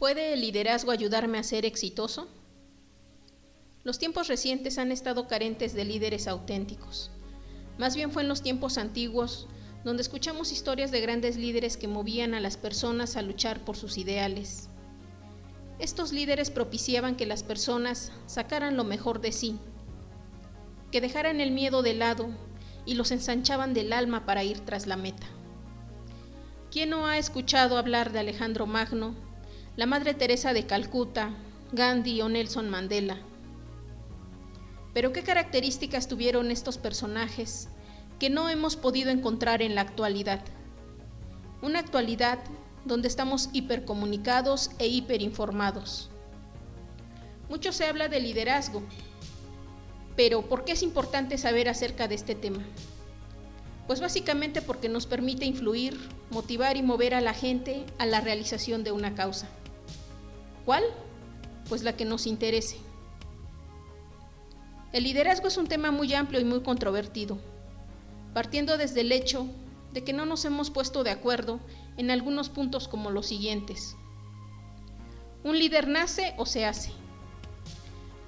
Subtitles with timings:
[0.00, 2.26] ¿Puede el liderazgo ayudarme a ser exitoso?
[3.84, 7.10] Los tiempos recientes han estado carentes de líderes auténticos.
[7.76, 9.46] Más bien fue en los tiempos antiguos
[9.84, 13.98] donde escuchamos historias de grandes líderes que movían a las personas a luchar por sus
[13.98, 14.70] ideales.
[15.78, 19.58] Estos líderes propiciaban que las personas sacaran lo mejor de sí,
[20.90, 22.30] que dejaran el miedo de lado
[22.86, 25.26] y los ensanchaban del alma para ir tras la meta.
[26.70, 29.28] ¿Quién no ha escuchado hablar de Alejandro Magno,
[29.76, 31.30] la Madre Teresa de Calcuta,
[31.72, 33.18] Gandhi o Nelson Mandela?
[34.92, 37.68] Pero ¿qué características tuvieron estos personajes
[38.18, 40.44] que no hemos podido encontrar en la actualidad?
[41.62, 42.40] Una actualidad
[42.84, 46.10] donde estamos hipercomunicados e hiperinformados.
[47.48, 48.82] Mucho se habla de liderazgo,
[50.16, 52.64] pero ¿por qué es importante saber acerca de este tema?
[53.86, 55.96] Pues básicamente porque nos permite influir,
[56.30, 59.48] motivar y mover a la gente a la realización de una causa.
[61.68, 62.76] Pues la que nos interese.
[64.92, 67.38] El liderazgo es un tema muy amplio y muy controvertido,
[68.34, 69.46] partiendo desde el hecho
[69.92, 71.58] de que no nos hemos puesto de acuerdo
[71.96, 73.96] en algunos puntos como los siguientes.
[75.42, 76.92] Un líder nace o se hace.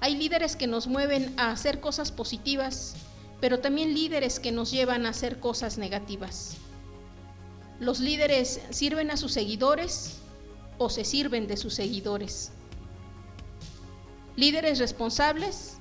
[0.01, 2.95] Hay líderes que nos mueven a hacer cosas positivas,
[3.39, 6.57] pero también líderes que nos llevan a hacer cosas negativas.
[7.79, 10.19] Los líderes sirven a sus seguidores
[10.77, 12.51] o se sirven de sus seguidores.
[14.35, 15.77] Líderes responsables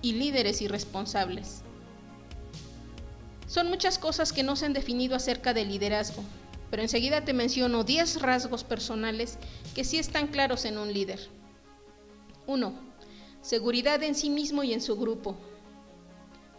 [0.00, 1.62] y líderes irresponsables.
[3.46, 6.22] Son muchas cosas que no se han definido acerca del liderazgo,
[6.70, 9.38] pero enseguida te menciono 10 rasgos personales
[9.74, 11.28] que sí están claros en un líder.
[12.46, 12.72] 1.
[13.42, 15.36] Seguridad en sí mismo y en su grupo.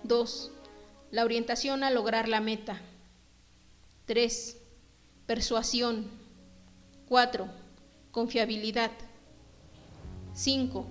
[0.03, 0.51] 2.
[1.09, 2.79] La orientación a lograr la meta.
[4.05, 4.57] 3.
[5.25, 6.11] Persuasión.
[7.07, 7.62] 4.
[8.13, 8.91] Confiabilidad.
[10.35, 10.85] 5.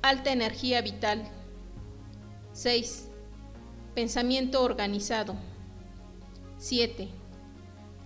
[0.00, 1.28] Alta energía vital.
[2.52, 3.08] 6.
[3.96, 5.34] Pensamiento organizado.
[6.56, 7.08] 7.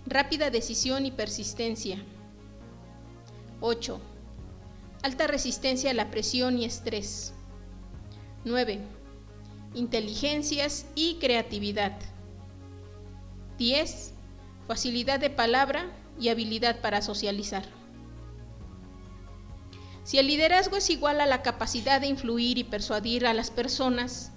[0.07, 2.03] Rápida decisión y persistencia.
[3.61, 4.01] 8.
[5.03, 7.35] Alta resistencia a la presión y estrés.
[8.43, 8.79] 9.
[9.75, 11.95] Inteligencias y creatividad.
[13.59, 14.13] 10.
[14.67, 17.74] Facilidad de palabra y habilidad para socializar.
[20.05, 24.31] Si el liderazgo es igual a la capacidad de influir y persuadir a las personas,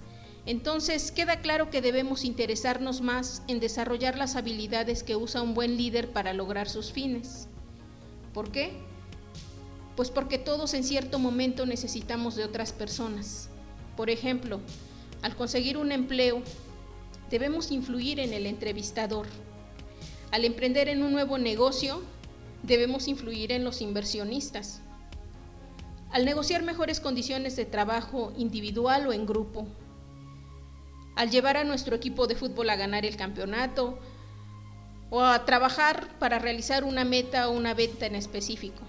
[0.47, 5.77] entonces queda claro que debemos interesarnos más en desarrollar las habilidades que usa un buen
[5.77, 7.49] líder para lograr sus fines.
[8.33, 8.73] ¿Por qué?
[9.95, 13.51] Pues porque todos en cierto momento necesitamos de otras personas.
[13.95, 14.61] Por ejemplo,
[15.21, 16.41] al conseguir un empleo,
[17.29, 19.27] debemos influir en el entrevistador.
[20.31, 22.01] Al emprender en un nuevo negocio,
[22.63, 24.81] debemos influir en los inversionistas.
[26.19, 29.69] Al negociar mejores condiciones de trabajo individual o en grupo,
[31.15, 34.01] al llevar a nuestro equipo de fútbol a ganar el campeonato
[35.11, 38.83] o a trabajar para realizar una meta o una venta en específico.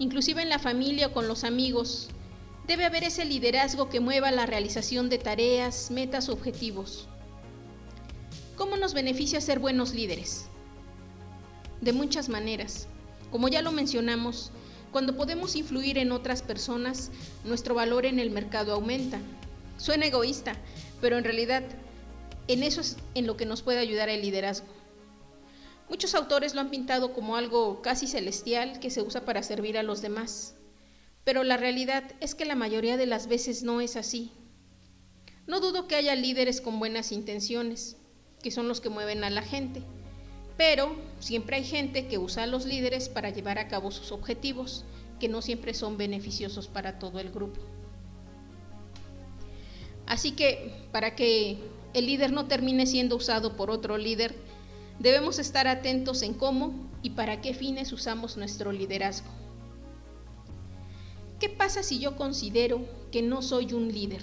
[0.00, 2.08] Inclusive en la familia o con los amigos,
[2.66, 7.06] debe haber ese liderazgo que mueva la realización de tareas, metas objetivos.
[8.56, 10.46] ¿Cómo nos beneficia ser buenos líderes?
[11.80, 12.88] De muchas maneras.
[13.30, 14.52] Como ya lo mencionamos,
[14.92, 17.10] cuando podemos influir en otras personas,
[17.44, 19.18] nuestro valor en el mercado aumenta.
[19.78, 20.56] Suena egoísta,
[21.00, 21.62] pero en realidad
[22.48, 24.68] en eso es en lo que nos puede ayudar el liderazgo.
[25.88, 29.82] Muchos autores lo han pintado como algo casi celestial que se usa para servir a
[29.82, 30.54] los demás,
[31.24, 34.32] pero la realidad es que la mayoría de las veces no es así.
[35.46, 37.96] No dudo que haya líderes con buenas intenciones,
[38.42, 39.82] que son los que mueven a la gente,
[40.56, 44.84] pero siempre hay gente que usa a los líderes para llevar a cabo sus objetivos,
[45.20, 47.60] que no siempre son beneficiosos para todo el grupo.
[50.06, 51.58] Así que para que
[51.94, 54.34] el líder no termine siendo usado por otro líder,
[54.98, 56.72] debemos estar atentos en cómo
[57.02, 59.28] y para qué fines usamos nuestro liderazgo.
[61.40, 62.80] ¿Qué pasa si yo considero
[63.12, 64.22] que no soy un líder?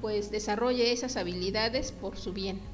[0.00, 2.71] Pues desarrolle esas habilidades por su bien.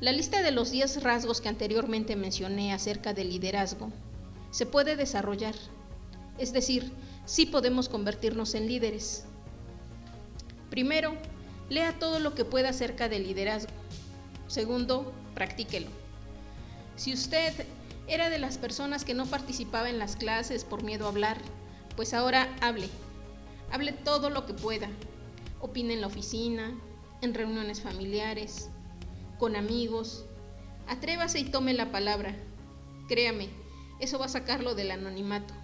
[0.00, 3.90] La lista de los 10 rasgos que anteriormente mencioné acerca del liderazgo
[4.52, 5.56] se puede desarrollar,
[6.38, 6.92] es decir,
[7.24, 9.24] sí podemos convertirnos en líderes.
[10.70, 11.14] Primero,
[11.68, 13.72] lea todo lo que pueda acerca del liderazgo.
[14.46, 15.88] Segundo, practíquelo.
[16.94, 17.66] Si usted
[18.06, 21.38] era de las personas que no participaba en las clases por miedo a hablar,
[21.96, 22.88] pues ahora hable.
[23.72, 24.88] Hable todo lo que pueda.
[25.60, 26.72] Opine en la oficina,
[27.20, 28.70] en reuniones familiares,
[29.38, 30.24] con amigos.
[30.86, 32.36] Atrévase y tome la palabra.
[33.08, 33.48] Créame,
[34.00, 35.54] eso va a sacarlo del anonimato.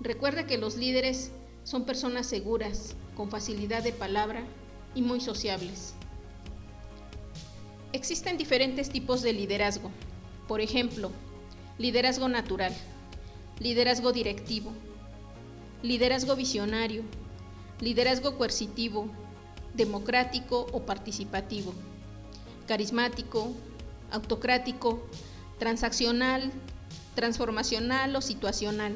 [0.00, 1.32] Recuerde que los líderes
[1.64, 4.44] son personas seguras, con facilidad de palabra
[4.94, 5.94] y muy sociables.
[7.92, 9.90] Existen diferentes tipos de liderazgo.
[10.48, 11.10] Por ejemplo,
[11.78, 12.74] liderazgo natural,
[13.58, 14.72] liderazgo directivo,
[15.82, 17.02] liderazgo visionario,
[17.80, 19.08] liderazgo coercitivo,
[19.74, 21.72] democrático o participativo,
[22.70, 23.52] carismático,
[24.12, 25.04] autocrático,
[25.58, 26.52] transaccional,
[27.16, 28.92] transformacional o situacional.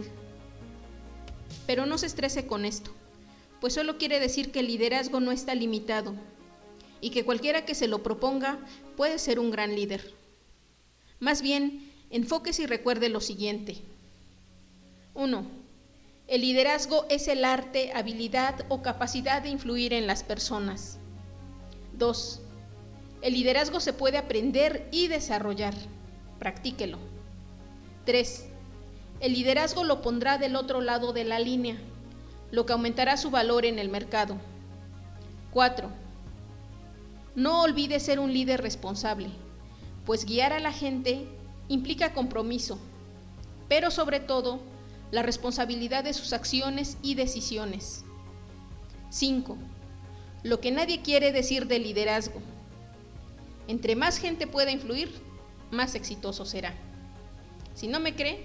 [1.67, 2.93] Pero no se estrese con esto,
[3.61, 6.15] pues solo quiere decir que el liderazgo no está limitado
[7.01, 8.61] y que cualquiera que se lo proponga
[8.97, 10.15] puede ser un gran líder.
[11.19, 13.79] Más bien, enfóquese y recuerde lo siguiente.
[15.15, 15.45] 1.
[16.29, 20.99] El liderazgo es el arte, habilidad o capacidad de influir en las personas.
[21.95, 22.41] 2.
[23.25, 25.73] El liderazgo se puede aprender y desarrollar.
[26.39, 26.99] Practíquelo.
[28.05, 28.51] 3.
[29.21, 31.79] El liderazgo lo pondrá del otro lado de la línea,
[32.51, 34.37] lo que aumentará su valor en el mercado.
[35.53, 35.89] 4.
[37.35, 39.31] No olvide ser un líder responsable,
[40.05, 41.27] pues guiar a la gente
[41.69, 42.79] implica compromiso,
[43.71, 44.61] pero sobre todo
[45.13, 48.05] la responsabilidad de sus acciones y decisiones.
[49.09, 49.57] 5.
[50.43, 52.43] Lo que nadie quiere decir de liderazgo.
[53.69, 55.11] Entre más gente pueda influir,
[55.71, 56.75] más exitoso será.
[57.75, 58.45] Si no me cree,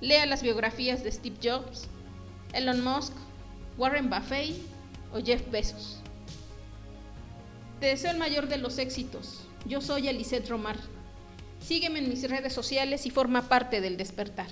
[0.00, 1.88] lea las biografías de Steve Jobs,
[2.52, 3.12] Elon Musk,
[3.78, 4.56] Warren Buffett
[5.14, 5.98] o Jeff Bezos.
[7.80, 9.40] Te deseo el mayor de los éxitos.
[9.66, 10.76] Yo soy Elisette Romar.
[11.60, 14.48] Sígueme en mis redes sociales y forma parte del despertar.